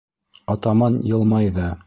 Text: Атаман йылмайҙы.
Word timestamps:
Атаман 0.53 0.99
йылмайҙы. 1.13 1.73